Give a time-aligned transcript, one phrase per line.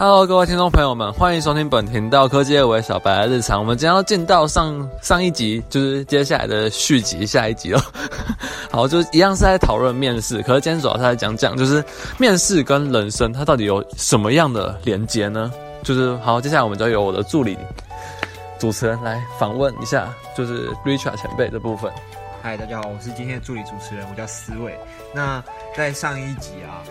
[0.00, 3.58] Hello，各位听众朋友们，欢迎收听本频道科技二维小白的日常。
[3.58, 7.82] 我们将要进到上上一集，就是接下来的续集，下一集了。
[8.70, 11.84] 好，就一样是在讨论面试，可是今天主要是在讲讲，就是
[12.16, 15.52] 面试跟人生它到底有什么样的连接呢？
[15.82, 17.58] 就是好，接下来我们就由我的助理
[18.56, 21.90] 主持人来访问一下，就是 Richard 前辈这部分。
[22.40, 24.78] 嗨，大家好，我是今天的助理主持人，我叫思伟。
[25.12, 25.42] 那
[25.76, 26.86] 在上一集啊。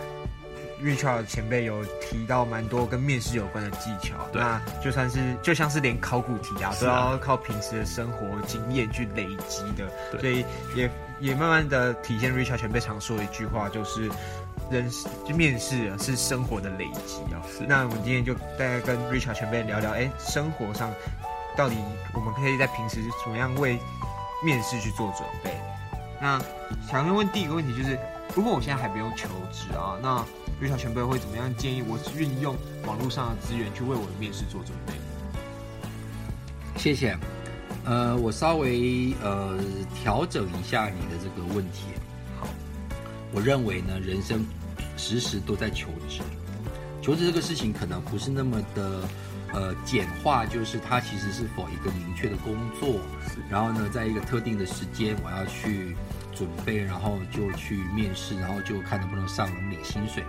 [0.82, 14.10] Richard 前辈有提到蛮多跟面试有关的技巧，那就算是就像是连考古题啊，都要靠平时的生活经验去累积的，所以也也慢慢的体现 Richard 前辈常说的一句话，就是
[14.70, 14.88] 人
[15.26, 17.42] 就面试是生活的累积啊。
[17.66, 20.92] 那我们今天就大概跟 Richard 前辈聊聊，哎，生活上
[21.56, 21.76] 到底
[22.14, 23.78] 我们可以在平时怎么样为
[24.44, 25.50] 面试去做准备？
[26.20, 26.40] 那
[26.88, 27.98] 想要问第一个问题就是，
[28.34, 30.24] 如果我现在还不用求职啊，那
[30.60, 34.92] 瑞小前辈会怎么样建议我运用网络上的资源去为我的面试做准备？
[36.76, 37.16] 谢谢。
[37.84, 39.56] 呃，我稍微呃
[39.94, 41.84] 调整一下你的这个问题。
[42.40, 42.48] 好，
[43.32, 44.44] 我认为呢，人生
[44.96, 46.20] 时时都在求职。
[47.00, 49.08] 求职这个事情可能不是那么的
[49.54, 53.00] 呃简化，就是它其实是否一个明确的工作，
[53.48, 55.96] 然后呢，在一个特定的时间我要去。
[56.34, 60.22] 准备，然后就去面试，然后就看能不能上，能领薪水。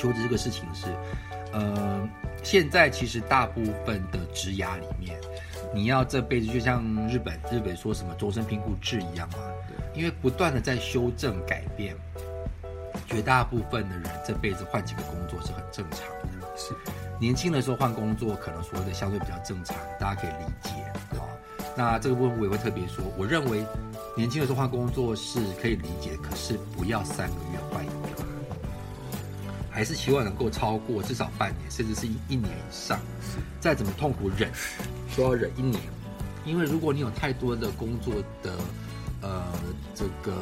[0.00, 0.86] 求职这个事情是，
[1.52, 2.08] 呃，
[2.42, 5.20] 现在其实大部分的职涯里面，
[5.74, 9.38] 你要这辈子就像日本日本说什么终身评估制一样嘛，
[9.92, 11.94] 因为不断的在修正改变，
[13.06, 16.48] 绝大部分的人这辈子换几个工作是很正常的。
[16.56, 16.72] 是，
[17.20, 20.70] 年轻的时候换工作可能说的相对比较正常，大家可以理解
[21.18, 21.28] 啊。
[21.76, 23.66] 那这个部分我也会特别说，我认为。
[24.16, 27.36] 年轻的时候换工作是可以理解，可是不要三个，
[29.80, 33.00] 还是希望能够超过至少半年，甚至是一一年以上。
[33.60, 34.52] 再怎么痛苦忍，
[35.16, 35.80] 都要忍一年，
[36.44, 38.52] 因为如果你有太多的工作的
[39.22, 39.42] 呃
[39.94, 40.36] 这个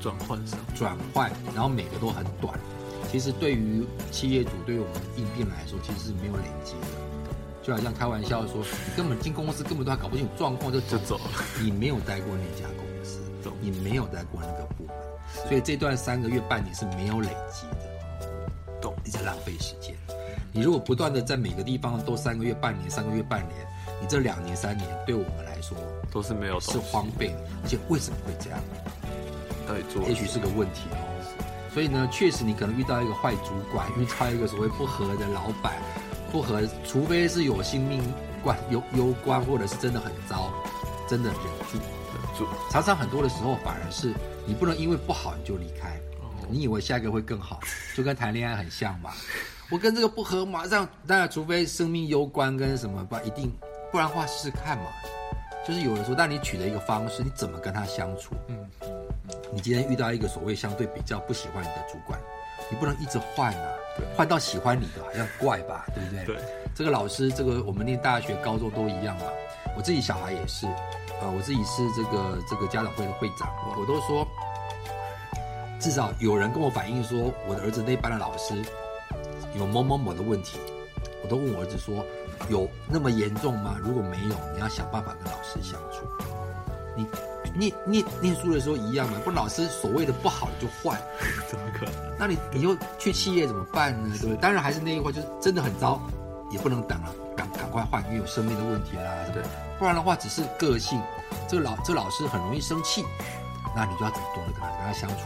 [0.00, 0.58] 转换上。
[0.74, 2.58] 转换，然后每个都很短，
[3.12, 6.88] 其实对于企业主对于我们应聘来说，其实是没有累积的。
[7.62, 11.30] 就好像开玩笑说，你根本进公司根本都还搞不清楚状况就走了，
[11.62, 13.20] 你没有待过那家公司，
[13.60, 14.96] 你没有待过那个部门，
[15.48, 17.64] 所以这段三个月半年是没有累积
[19.28, 19.94] 浪费时间。
[20.52, 23.54] 你如果不断的在每个地方都三个月半年，三个月半年，
[24.00, 25.76] 你这两年三年对我们来说
[26.10, 27.34] 都是没有是荒废的。
[27.62, 28.58] 而且为什么会这样？
[29.68, 30.08] 到底做？
[30.08, 30.96] 也许是个问题哦。
[31.74, 35.74] 所以呢，确实你可能遇到一个坏主管，遇到一个所谓不合的老板。
[36.32, 38.02] 不合，除非是有性命
[38.42, 40.50] 关攸攸关，或者是真的很糟，
[41.08, 41.38] 真的忍
[41.70, 42.46] 住，忍住。
[42.70, 44.12] 常常很多的时候，反而是
[44.46, 46.00] 你不能因为不好你就离开，
[46.50, 47.60] 你以为下一个会更好，
[47.96, 49.12] 就跟谈恋爱很像嘛。
[49.70, 53.52] 我跟这个不合，马上当然，除非生命攸关跟什么，吧一定，
[53.92, 54.84] 不然的话试试看嘛。
[55.66, 58.34] 就是有人说，但你取得一个方式，你怎么跟他相处？
[58.48, 58.70] 嗯，
[59.52, 62.18] 你今天遇到一个所谓相对比较不喜欢你的主管。
[62.70, 63.72] 你不能一直换啊，
[64.14, 66.24] 换到喜欢你的好像怪吧，对不对？
[66.24, 66.36] 对，
[66.74, 69.24] 这个老师，这个我们念大学、高中都一样嘛。
[69.76, 70.66] 我自己小孩也是，
[71.20, 73.48] 呃，我自己是这个这个家长会的会长，
[73.78, 74.26] 我都说，
[75.78, 78.54] 至少有人跟我反映说，我的儿子那班的老师
[79.56, 80.58] 有某某某的问题，
[81.22, 82.04] 我都问我儿子说，
[82.48, 83.76] 有那么严重吗？
[83.82, 86.06] 如果没有，你要想办法跟老师相处。
[86.96, 87.06] 你。
[87.56, 91.00] 念念念书的时候一样嘛，不老师所谓的不好就换，
[91.48, 91.94] 怎么可能？
[92.18, 94.14] 那你你又去企业怎么办呢？
[94.20, 94.36] 对不对？
[94.36, 95.98] 当然还是那句话，就是真的很糟，
[96.50, 99.42] 也不能等了，赶赶快换，因为有生命的问题啦，对不对？
[99.78, 101.00] 不然的话，只是个性，
[101.48, 103.02] 这个老这个老师很容易生气，
[103.74, 105.24] 那你就要主动的跟他跟他相处。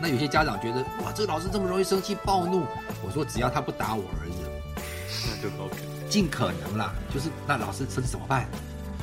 [0.00, 2.64] 那有些家长觉得哇，这个老师这么容易生气暴怒，
[3.04, 4.82] 我说只要他不打我儿子，
[5.28, 5.76] 那 就 OK，
[6.08, 8.48] 尽可能啦，就是那老师生气怎么办？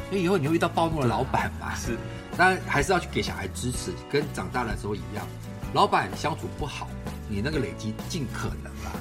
[0.09, 1.75] 因为以后你会遇到暴怒的老板嘛？
[1.78, 1.97] 是。
[2.38, 5.25] 当然还是要去给小孩支持，跟长大的时候一样。
[5.74, 6.88] 老板相处不好，
[7.28, 8.91] 你那个累积尽可能啦，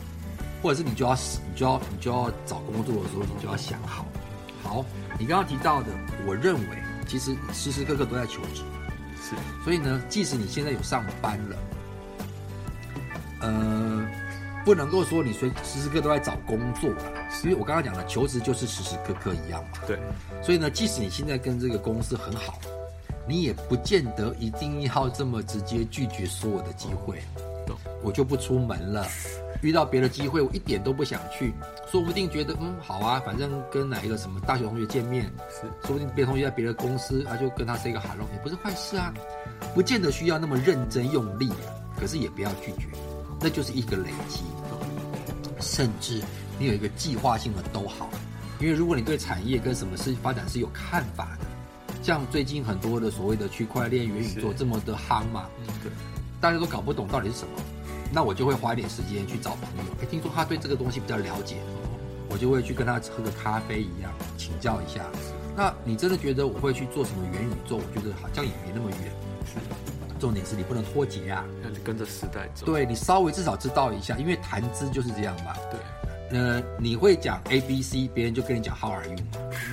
[0.62, 4.06] 或者是你就要你就要你就要找工作的时候，你就要想好。
[4.62, 4.84] 好，
[5.18, 5.88] 你刚刚提到的，
[6.26, 6.66] 我认为
[7.06, 8.62] 其实时时刻刻都在求职，
[9.22, 9.36] 是。
[9.62, 11.56] 所以呢，即使你现在有上班了，
[13.40, 14.06] 呃，
[14.64, 17.02] 不能够说你随时时刻都在找工作了，
[17.44, 19.78] 因为我刚刚讲的求职就是时时刻刻一样嘛。
[19.86, 19.98] 对。
[20.42, 22.58] 所以呢，即使你现在跟这个公司很好。
[23.28, 27.20] 你也不见得一定要这么直接拒绝所有的机会，
[28.00, 29.04] 我就不出门了。
[29.62, 31.52] 遇到别的机会，我一点都不想去，
[31.90, 39.12] 说不定觉得嗯好啊，反正跟哪一个什么大学同学见面，是说不定别的同学在别的公司，他就跟他 say 个 hello，也不是坏事啊。
[39.74, 41.50] 不见得需要那么认真用力，
[41.98, 42.86] 可是也不要拒绝，
[43.40, 44.42] 那就是一个累积。
[45.60, 46.22] 甚至
[46.58, 48.08] 你有一个计划性的都好。
[48.58, 51.46] 因为如果你对产业跟什么事发展是有看法的，
[52.02, 55.46] 像最近很多的所谓的区块链、元宇宙这么的夯嘛，
[55.82, 55.92] 对，
[56.40, 57.50] 大家都搞不懂到底是什么，
[58.10, 59.92] 那我就会花一点时间去找朋友。
[60.00, 61.56] 哎，听说他对这个东西比较了解，
[62.30, 65.04] 我就会去跟他喝个咖啡一样，请教一下。
[65.54, 67.76] 那你真的觉得我会去做什么元宇宙？
[67.76, 69.12] 我觉得好像也没那么远。
[70.18, 72.66] 重点是你不能脱节啊，要跟着时代走。
[72.66, 75.54] 对你稍微至少知道一下，因为谈资就是这样嘛。
[75.70, 75.80] 对。
[76.30, 79.16] 呃，你会讲 A B C，别人就跟你讲 How are you？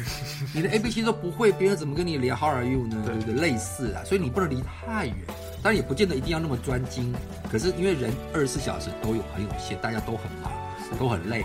[0.54, 3.02] 你的 A B C 都不会，别人怎么跟你聊 How are you 呢？
[3.04, 3.34] 对不对？
[3.34, 5.16] 类似啊，所以你不能离太远，
[5.64, 7.12] 当然也不见得一定要那么专精。
[7.52, 10.52] 可是因为人二十四小时都有很有限，大家都很忙，
[11.00, 11.44] 都很累，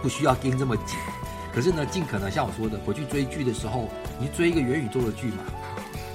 [0.00, 0.96] 不需要盯这么紧。
[1.52, 5.44] 可是呢，尽可能像我说的，回去追剧的时候，你追一个元宇宙的剧嘛，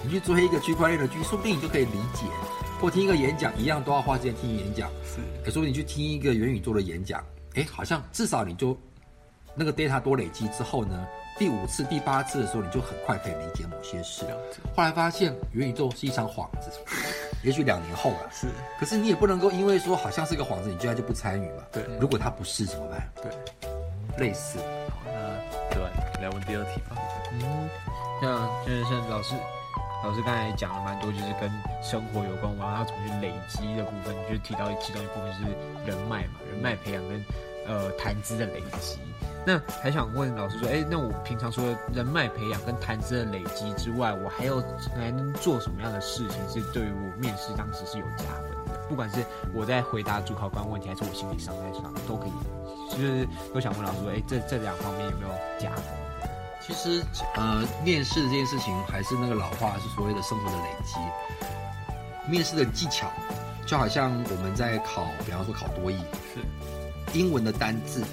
[0.05, 2.27] 你去追一个区块链的剧，说不定你就可以理解。
[2.79, 4.87] 或听一个演讲，一样都要花时间听演讲。
[5.03, 7.23] 是，说不定你去听一个元宇宙的演讲。
[7.55, 8.77] 哎，好像至少你就
[9.55, 11.07] 那个 data 多累积之后呢，
[11.39, 14.25] 第五次、第八次的时候，你就很快可以理解某些事。
[14.75, 16.69] 后来发现元宇宙是一场幌子，
[17.41, 18.29] 也许两年后了。
[18.31, 18.47] 是，
[18.79, 21.63] 可是你也不能够因为说好像是个幌子，你居然就不参与嘛？
[21.71, 21.83] 对。
[21.99, 23.09] 如果它不是怎么办？
[23.23, 24.59] 对，类似。
[24.89, 25.81] 好，那对，
[26.21, 26.95] 来问第二题吧。
[27.31, 27.69] 嗯，
[28.21, 29.33] 像就是像老师。
[30.05, 31.49] 老师刚才讲了蛮多，就是跟
[31.81, 35.41] 生活有关，然后要怎么去累积的部分，就提到其中一部分是
[35.83, 37.25] 人脉嘛，人脉培养跟
[37.65, 38.99] 呃谈资的累积。
[39.47, 44.63] 那还想问老师说，哎，那我平常除了人脉培养跟谈资的累积之外，我还有
[44.95, 48.87] 还能做什么样的事情，是对于我面试当时是有加分的？
[48.87, 49.25] 不管是
[49.55, 52.31] 我在回答主考官问题，还是我心理上在上，都可以。
[52.91, 56.04] 就是都想问老师说，哎，这这两方面有没有加分？
[56.65, 60.95] 其实，呃，面试这件事情还是那个老话，是所谓的生活的累积。
[62.27, 63.07] 面试的技巧，
[63.67, 65.97] 就好像我们在考，比方说考多译，
[66.33, 68.03] 是英文的单字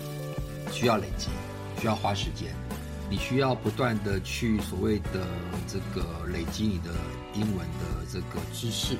[0.70, 1.28] 需要累积，
[1.80, 2.54] 需要花时间，
[3.08, 5.26] 你需要不断的去所谓的
[5.66, 6.90] 这个累积你的
[7.32, 8.98] 英文的这个知识。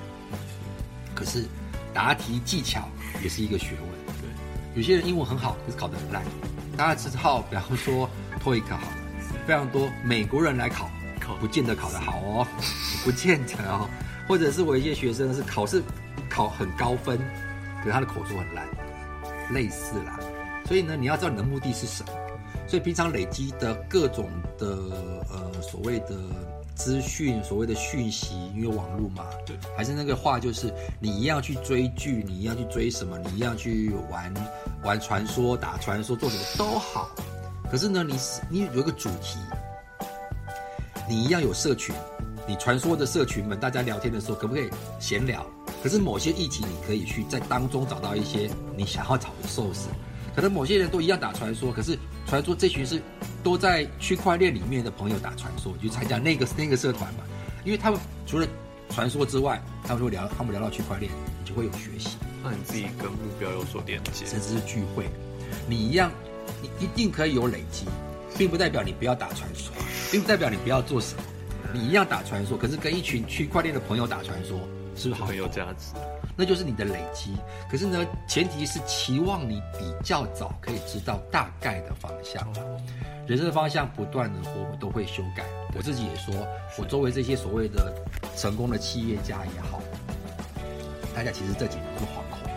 [1.15, 1.45] 可是
[1.93, 2.89] 答题技巧
[3.23, 4.15] 也是一个学问。
[4.23, 4.31] 对，
[4.75, 6.25] 有些人英文很好，可是考得很烂。
[6.75, 8.09] 大家知道，比方说
[8.41, 8.85] 托 e 考好。
[9.47, 10.91] 非常多美国人来考，
[11.21, 12.47] 考不见得考得好哦，
[13.05, 13.89] 不见得哦。
[14.29, 15.83] 或者是我一些学生是考试
[16.31, 17.19] 考很高分，
[17.81, 18.67] 可是他的口说很烂，
[19.53, 20.19] 类似啦。
[20.67, 22.13] 所以呢，你要知道你的目的是什么。
[22.69, 24.67] 所以平常累积的各种的
[25.29, 26.17] 呃所谓的
[26.75, 34.33] 资讯，所谓的讯息，因为网络嘛，对，还是那个话，就是你一样去追剧，你一样去追什么，你一样去玩
[34.85, 37.11] 玩传说、打传说，做什么都好。
[37.73, 38.19] 可是呢，你
[38.51, 39.39] 你有一个主题，
[41.09, 41.95] 你一样有社群，
[42.47, 44.69] 你传说的社群们，大家聊天的时候可不可以
[45.01, 45.43] 闲聊？
[45.83, 49.87] 可是某些议题，你可以去在当中找到一些你想要找的 source。
[50.37, 53.01] 可能某些人都一样打传说，可是传说这群是
[53.43, 57.25] 都在区块链里面的朋友打传说，就参加那个那个社团嘛？
[57.65, 58.47] 因为他们除了
[58.91, 61.11] 传说之外，他们会聊，他们聊到区块链，
[61.41, 62.19] 你就会有学习。
[62.45, 65.07] 那你自己跟目标有所连接，甚至是聚会，
[65.67, 66.13] 你一样。
[66.61, 67.87] 你一定可以有累积，
[68.37, 69.73] 并不代表你不要打传说，
[70.11, 71.23] 并不代表你不要做什么，
[71.73, 72.57] 你一样打传说。
[72.57, 74.59] 可是跟一群区块链的朋友打传说，
[74.97, 75.95] 是不是很有价值？
[76.35, 77.37] 那就是你的累积。
[77.71, 82.47] 可是呢，前提是期望你比较早可以知道大概的方向。
[83.27, 85.45] 人生的方向不断的，我们都会修改。
[85.75, 86.35] 我自己也说，
[86.79, 87.93] 我周围这些所谓的
[88.37, 89.81] 成功的企业家也好，
[91.15, 92.51] 大家其实这几年是惶恐，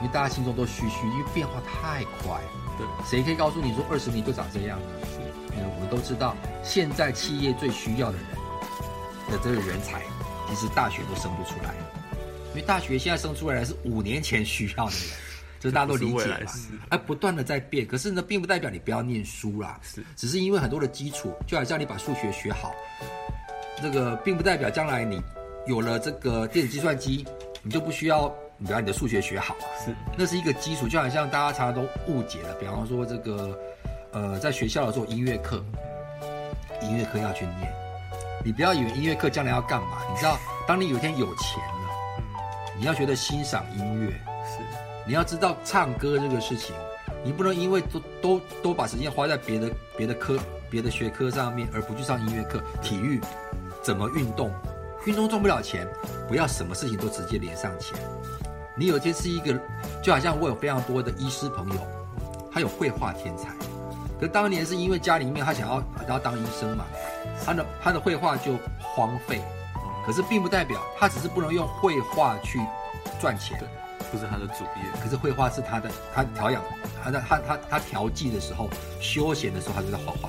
[0.00, 2.40] 因为大家心中都虚虚，因为变化太快。
[2.78, 4.78] 对，谁可以告诉你说二十年就长这样？
[5.58, 8.26] 我们都知道，现在企业最需要的人
[9.30, 10.02] 的这个人才，
[10.48, 11.74] 其实大学都生不出来。
[12.50, 15.02] 因为大学现在生出来的是五年前需要的人，
[15.58, 16.52] 这大家都理解嘛。
[16.90, 19.80] 哎不断的在变，可是呢，并不代表你不要念书啦。
[19.82, 22.74] 是，只是因为很多的基础，就好像你把数学学好，
[23.82, 25.22] 这个并不代表将来你
[25.66, 27.26] 有了这个电子计算机，
[27.62, 28.34] 你就不需要。
[28.58, 32.54] 你把你的数学学好啊，是，那是一个基础，就好像大家常常都误解了。
[32.54, 33.58] 比方说这个，
[34.12, 35.62] 呃，在学校的时候音乐课，
[36.80, 37.70] 音乐课要去念，
[38.42, 39.98] 你不要以为音乐课将来要干嘛？
[40.10, 42.24] 你知道，当你有一天有钱了，
[42.78, 44.10] 你要学得欣赏音乐，
[44.46, 44.62] 是，
[45.06, 46.74] 你要知道唱歌这个事情，
[47.22, 50.38] 你不能因为都都都把时间花在别的别的科
[50.70, 52.62] 别的学科上面，而不去上音乐课。
[52.82, 53.20] 体育
[53.82, 54.50] 怎么运动？
[55.04, 55.86] 运动赚不了钱，
[56.26, 57.96] 不要什么事情都直接连上钱。
[58.78, 59.58] 你有一天是一个，
[60.02, 61.80] 就好像我有非常多的医师朋友，
[62.52, 63.48] 他有绘画天才，
[64.20, 66.84] 可当年是因为家里面他想要要当医生嘛，
[67.44, 69.40] 他的他的绘画就荒废，
[70.06, 72.60] 可是并不代表他只是不能用绘画去
[73.18, 73.58] 赚钱，
[74.12, 75.02] 不是他的主业。
[75.02, 76.62] 可是绘画是他的，他调养，
[77.02, 78.68] 他的他他他调剂的时候，
[79.00, 80.28] 休闲的时候，他就在画画，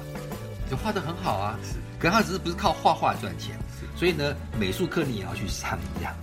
[0.71, 1.59] 就画的很好啊。
[1.61, 6.13] 是，可是他只是不是靠画画赚钱，是所以呢，美术课你也要去上一样。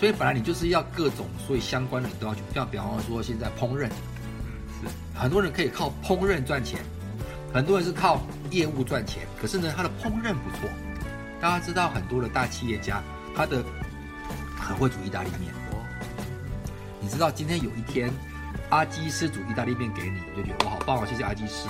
[0.00, 6.80] 所以本来你就是要各种，所以相关的你都要去，像比方说现在烹饪，是很多人可以靠烹饪赚钱，
[7.52, 10.70] 很多人是靠业务赚钱，可是呢，他的烹饪不错。
[11.38, 13.02] 大家知道很多的大企业家，
[13.36, 13.62] 他的
[14.58, 15.52] 很会煮意大利面。
[15.70, 15.84] 哦，
[16.98, 18.10] 你知道今天有一天，
[18.70, 21.68] 阿基师煮意大利面给你，你就觉得哇好棒哦，谢谢阿基师。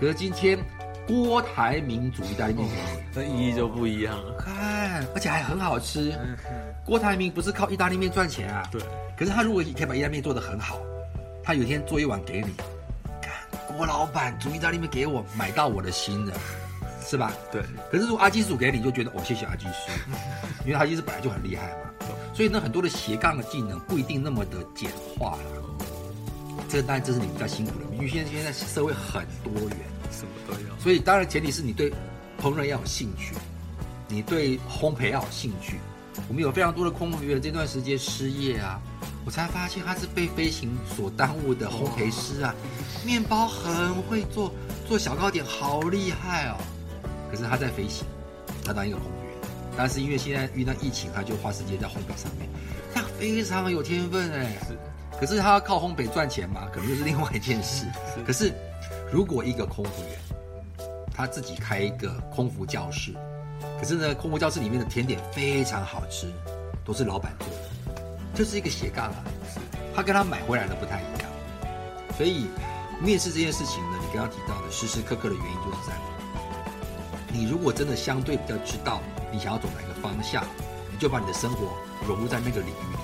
[0.00, 0.58] 可是今天
[1.06, 2.68] 郭台铭煮意大利面
[3.14, 4.34] 那意义就不一样了。
[4.38, 6.12] 看，而且还很好吃。
[6.84, 8.80] 郭台铭不是靠意大利面赚钱啊，对，
[9.16, 10.80] 可是他如果可以把意大利面做得很好，
[11.44, 12.52] 他有一天做一碗给你，
[13.22, 13.32] 看
[13.76, 16.34] 郭老板煮意大利面给我，买到我的心了，
[17.04, 17.32] 是吧？
[17.52, 19.92] 对，可是如果阿基叔给你，就觉得哦，谢谢阿基叔，
[20.66, 22.08] 因为阿基师本来就很厉害嘛。
[22.34, 25.62] 所以呢，很多的斜杠的技能不一定那么的简化了。
[26.68, 29.78] 这当然这是你们比较辛苦的，因为现在现在社会很多元，
[30.16, 30.78] 什么都要。
[30.78, 31.90] 所以当然前提是你对
[32.40, 33.34] 烹饪要有兴趣，
[34.08, 35.78] 你对烘焙要有兴趣。
[36.28, 38.80] 我们有非常多的空服员这段时间失业啊，
[39.26, 42.54] 我才发现他是被飞行所耽误的烘焙师啊，
[43.04, 44.50] 面包很会做，
[44.88, 46.56] 做小糕点好厉害哦。
[47.30, 48.06] 可是他在飞行，
[48.64, 52.48] 他当一个空服员，但是因为现在遇到疫情，他就花时间在烘焙上面，
[52.94, 54.56] 他非常有天分哎。
[54.66, 54.76] 是
[55.20, 57.84] 可是他要靠烘焙赚钱嘛，可能又是另外一件事。
[58.14, 58.52] 是可是
[59.12, 60.18] 如果一个空服员，
[61.14, 63.14] 他自己开一个空服教室，
[63.78, 66.30] 可是呢，空服教室里面的甜点非常好吃，
[66.84, 68.02] 都是老板做的，
[68.34, 69.24] 这是一个斜杠啊。
[69.94, 71.30] 他跟他买回来的不太一样，
[72.16, 72.48] 所以
[73.00, 75.94] 面试这件事情呢，你刚刚提到的时时刻刻的原因就是在
[77.32, 79.00] 你如果真的相对比较知道
[79.32, 80.44] 你想要走哪一个方向，
[80.92, 81.68] 你就把你的生活
[82.06, 83.00] 融入在那个领域里面，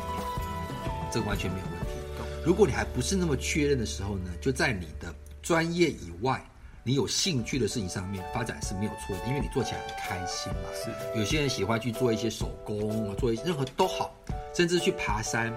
[1.11, 1.93] 这个完全没有问题。
[2.45, 4.89] 如果你还不是那么确认的时候呢，就在你
[5.43, 6.41] 专业以外，
[6.85, 10.69] 你有兴趣的事情上面发展是没有错的，因为你做起来很开心嘛。
[10.73, 14.15] 是有些人喜欢去做一些手工，做一些任何都好，
[14.55, 15.53] 甚至去爬山。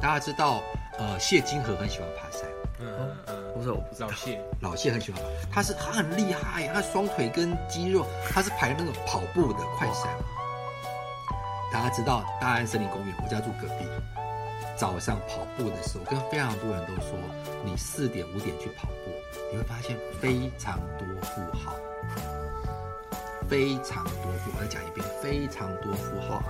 [0.00, 0.62] 大家知道，
[0.98, 2.48] 呃，谢金河很喜欢爬山，
[2.78, 10.08] 嗯嗯，不是我不知道老谢，老谢很喜欢爬，他是他很厉害，他双腿跟肌肉，他是排那种跑步的快山。
[11.70, 13.84] 大家知道大安森林公园，我家住隔壁。
[14.80, 17.12] 早上跑步的时候，跟非常多人都说，
[17.62, 19.10] 你四点五点去跑步，
[19.52, 21.74] 你会发现非常多富豪，
[23.46, 24.56] 非常多富豪。
[24.56, 26.42] 我再讲一遍，非常多富豪，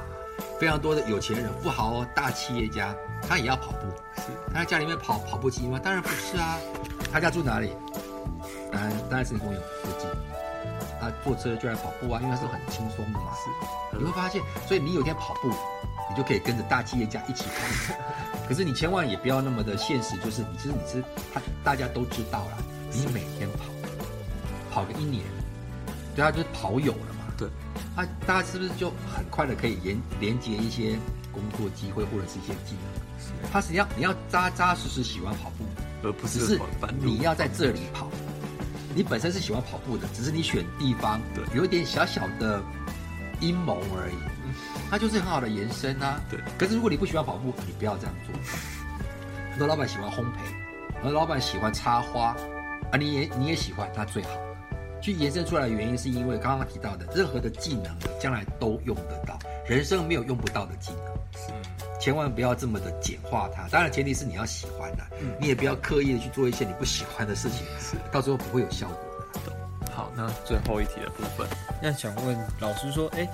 [0.61, 2.95] 非常多的有钱人、富豪哦，大企业家，
[3.29, 3.89] 他也要跑步。
[4.19, 5.81] 是他在家里面跑跑步机吗？
[5.83, 6.57] 当然不是啊。
[7.13, 7.73] 他家住哪里？
[8.71, 10.09] 当然，当然是公园附近。
[11.01, 13.33] 他坐车就来跑步啊，因为他是很轻松的嘛。
[13.35, 15.51] 是你会发现，所以你有一天跑步，
[16.11, 17.95] 你就可以跟着大企业家一起跑。
[18.49, 21.03] 可是你千万也不要那么的现实，就是你其实你是
[21.33, 22.59] 他大家都知道了，
[22.93, 23.65] 你每天跑，
[24.71, 25.25] 跑个一年，
[26.17, 27.33] 对他就是跑友了嘛。
[27.39, 27.49] 对，
[27.95, 30.99] 啊，大家是不是就很快的可以连连接一些
[31.33, 33.51] 工作机会或者是一些技能？
[33.53, 35.65] 他是要你要扎扎实实喜欢跑步，
[36.03, 38.09] 而不只是跑半路你要在这里跑。
[38.93, 42.61] 你本身是喜欢跑步的，只是你选地方对有一点小小的
[43.41, 44.40] 阴谋而已，
[44.91, 46.21] 它就是很好的延伸啊。
[46.29, 48.35] 对，可是如果你不喜欢跑步，你不要这样做。
[49.51, 52.37] 很多老板喜欢烘焙，很多老板喜欢插花，
[52.91, 54.31] 啊，你也你也喜欢，那最好。
[55.01, 61.21] 去延伸出来的原因是因为刚刚提到的，任何的技能将来都用得到，人生没有用不到的技能。
[61.99, 63.69] 千万不要这么的简化它。
[63.69, 65.05] 当然，前提是你要喜欢的，
[65.39, 68.97] 你也不要刻意的去做一些你不喜欢的事情，是到最后不会有效果
[69.45, 69.53] 的。
[69.93, 71.47] 好，那最后一题的部分，
[71.83, 73.29] 那想问老师说，哎，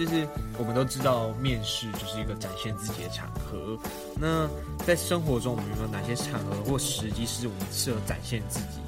[0.00, 0.26] 就是
[0.56, 3.78] 我们都知道面试就是一个展现自己的场合，
[4.18, 4.48] 那
[4.86, 8.80] 在生活中我们有没有哪些场合或时机是我们适合展现自己，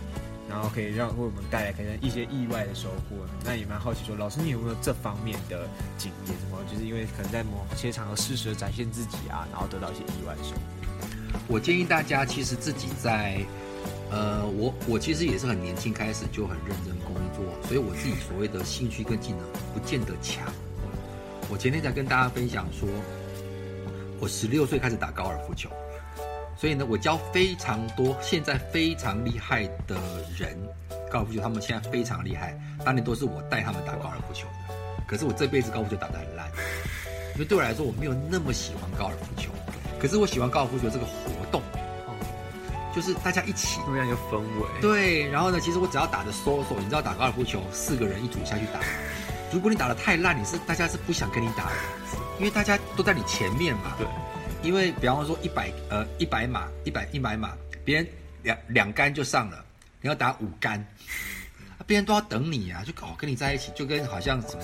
[0.49, 3.17] 然后可以让为我们带来可能一些意外的收获？
[3.45, 6.35] 那也蛮好奇说，老师你有没有这方面的经验？
[6.41, 11.39] 什么就是因为可能在某些场合适时的展现自己啊，然后得到一些意外的收获。
[11.47, 13.45] 我建议大家其实自己在，
[14.11, 19.41] 呃，我我其实也是很年轻开始就很认真工作，所以我自己所谓的兴趣跟技能
[19.75, 20.51] 不见得强。
[21.53, 22.89] 我前天才跟大家分享说，
[24.19, 25.69] 我十六岁开始打高尔夫球，
[26.57, 30.01] 所以呢，我教非常多现在非常厉害的
[30.35, 30.57] 人，
[31.11, 34.75] 高尔夫球他们现在非常厉害，当年都是我带他们打高尔夫球的。
[35.07, 36.51] 可是我这辈子高尔夫球打得很烂，
[37.35, 39.51] 因为对我来说我没有那么喜欢高尔夫球，
[40.01, 41.61] 可是我喜欢高尔夫球这个活动，
[42.97, 43.79] 就是大家一起。
[43.85, 48.81] 同样一个氛围，对，然后呢，其实我只要打的 solo，你知道打高尔夫球四个人一组下去打，
[49.53, 51.73] 如果你打的太烂，你是大家是不想跟你打的，
[52.39, 53.95] 因为大家都在你前面嘛。
[53.99, 54.07] 对，
[54.63, 57.53] 因为比方说一百呃一百码一百一百码，
[57.85, 58.07] 别人
[58.43, 59.63] 两两杆就上了，
[60.01, 60.83] 你要打五杆，
[61.87, 64.63] 别人都要等你啊，就哦跟你在一起，就跟好像什么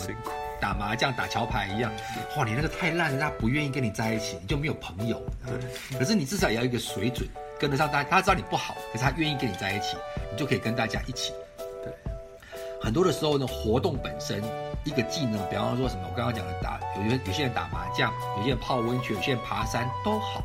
[0.59, 1.93] 打麻将打桥牌一样，
[2.37, 5.23] 哇，你那个太烂人家不愿意跟你在一起，你就没有朋友。
[5.47, 7.29] 对可是你至少也要一个水准，
[7.61, 9.99] 跟得上大家，他知道你不好，可是他愿意跟你在一起，
[10.33, 11.35] 你就可以跟大家一起。
[11.85, 11.93] 对，
[12.81, 14.43] 很多的时候呢，活动本身
[14.85, 20.43] 一个技能，比方说什么，我刚刚讲的打，有些有些人打麻将，有些人泡温泉，有些人爬山都好。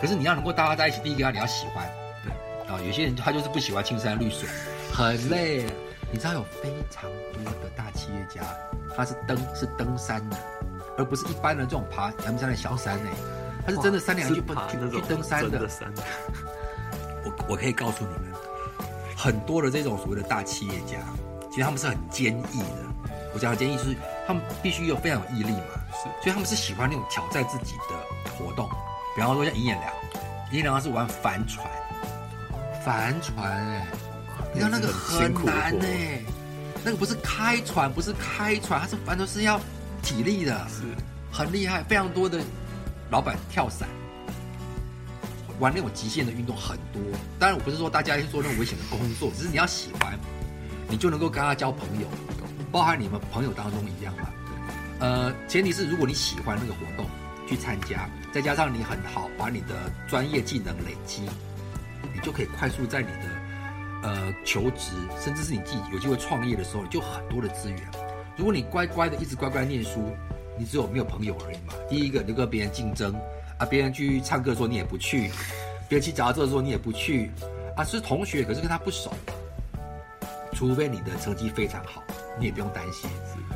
[0.00, 1.86] 可是你要能够大家在一起，第一个要你要喜欢，
[2.22, 4.48] 对啊，有些人他就是不喜欢青山绿水，
[4.92, 5.64] 很累。
[6.12, 8.42] 你知道有非常多的大企业家，
[8.96, 10.36] 他是登是登山的，
[10.96, 13.10] 而不是一般的这种爬阳明山的小山呢，
[13.66, 15.68] 他是真的三两去去去登山的。
[17.24, 18.32] 我我可以告诉你们，
[19.16, 20.98] 很多的这种所谓的大企业家，
[21.50, 22.85] 其实他们是很坚毅的。
[23.36, 23.94] 我讲的坚毅是，
[24.26, 28.66] 他们必须有非常有毅力嘛，是，所以他们是喜欢那种挑战自己的活动。
[29.14, 29.92] 比方说像尹衍良，
[30.50, 31.68] 尹衍良他是玩帆船，
[32.82, 33.86] 帆船哎。
[34.54, 35.86] 你知道那个很难呢，
[36.82, 39.60] 那个不是开船，不是开船，它是帆船是要
[40.02, 40.84] 体力的，是
[41.30, 41.82] 很厉害。
[41.82, 42.40] 非常多的
[43.10, 43.86] 老板跳伞，
[45.58, 47.02] 玩那种极限的运动很多。
[47.38, 50.18] 当然，我不是说大家去做那种危险的工作，只是你要喜欢，
[50.88, 52.08] 你就能够跟他交朋友，
[52.70, 54.28] 包含你们朋友当中一样嘛。
[55.00, 57.06] 呃，前提是如果你喜欢那个活动
[57.48, 61.22] 去参加，再加上你很好，把你的专业技能累积，
[62.14, 63.46] 你就可以快速在你的。
[64.02, 67.80] 呃，求职，甚至是你自己有机会创业的时候，你就很多的资源。
[68.36, 70.14] 如果你乖乖的一直乖乖念书，
[70.56, 71.72] 你只有没有朋友而已嘛。
[71.88, 73.12] 第一个，你就跟别人竞争
[73.58, 75.30] 啊，别人去唱歌的时候你也不去，
[75.88, 77.32] 别人去找车的时候你也不去
[77.74, 79.12] 啊，是同学，可是跟他不熟。
[80.52, 82.00] 除非你的成绩非常好，
[82.38, 83.08] 你也不用担心。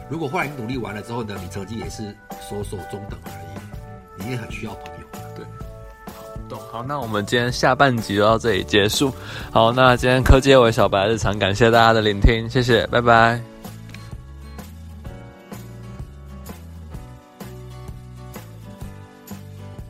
[0.08, 2.14] 如果后来你努力完了之后呢，你成绩也是
[2.49, 5.06] 所手中等而已，你也很需要朋友。
[5.37, 5.44] 对
[6.72, 9.12] 好，那我们今天下半集就到这里结束。
[9.52, 13.60] 好，那今天科技为小白日常，感谢大家的聆听，谢谢，拜拜。